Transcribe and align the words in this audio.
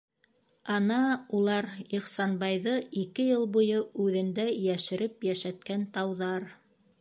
Ана 0.75 1.01
улар, 1.39 1.67
Ихсанбайҙы 1.97 2.73
ике 3.03 3.27
йыл 3.27 3.45
буйы 3.57 3.83
үҙендә 4.07 4.47
йәшереп 4.55 5.29
йәшәткән 5.31 5.85
тауҙар! 5.99 6.51